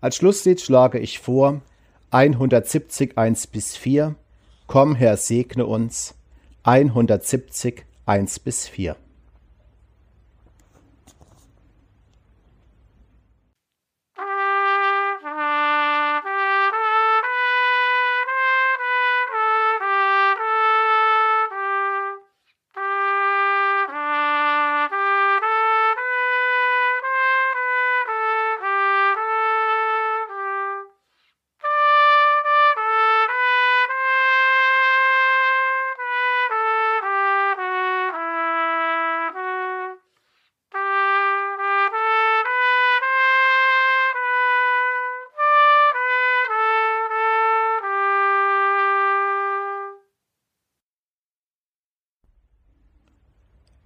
Als 0.00 0.16
Schlusslied 0.16 0.60
schlage 0.60 0.98
ich 0.98 1.18
vor 1.20 1.62
170 2.10 3.16
1 3.16 3.46
bis 3.46 3.76
4 3.76 4.16
Komm 4.66 4.94
Herr 4.94 5.18
segne 5.18 5.66
uns 5.66 6.14
170 6.62 7.84
1 8.06 8.38
bis 8.40 8.68
4 8.68 8.96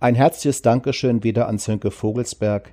Ein 0.07 0.15
herzliches 0.15 0.63
Dankeschön 0.63 1.25
wieder 1.25 1.49
an 1.49 1.59
Sönke 1.59 1.91
Vogelsberg, 1.91 2.73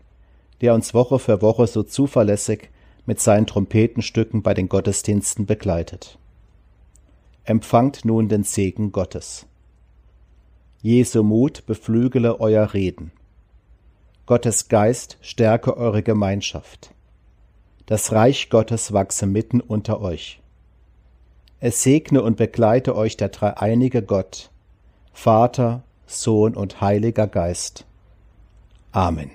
der 0.62 0.76
uns 0.76 0.94
Woche 0.94 1.18
für 1.18 1.42
Woche 1.42 1.66
so 1.66 1.82
zuverlässig 1.82 2.70
mit 3.08 3.20
seinen 3.20 3.48
Trompetenstücken 3.48 4.44
bei 4.44 4.54
den 4.54 4.70
Gottesdiensten 4.70 5.48
begleitet. 5.48 6.20
Empfangt 7.44 8.06
nun 8.06 8.30
den 8.30 8.44
Segen 8.44 8.92
Gottes. 8.92 9.48
Jesu 10.84 11.24
Mut 11.24 11.66
beflügele 11.66 12.40
euer 12.40 12.72
Reden. 12.76 13.12
Gottes 14.28 14.68
Geist 14.68 15.18
stärke 15.22 15.76
eure 15.76 16.04
Gemeinschaft. 16.04 16.94
Das 17.88 18.12
Reich 18.12 18.52
Gottes 18.52 18.94
wachse 18.94 19.26
mitten 19.26 19.60
unter 19.60 20.02
euch. 20.02 20.40
Es 21.60 21.82
segne 21.82 22.22
und 22.22 22.38
begleite 22.38 22.96
euch 22.96 23.18
der 23.18 23.30
dreieinige 23.30 24.04
Gott, 24.04 24.52
Vater, 25.14 25.82
Sohn 26.06 26.56
und 26.56 26.82
Heiliger 26.82 27.28
Geist. 27.28 27.86
Amen. 28.92 29.32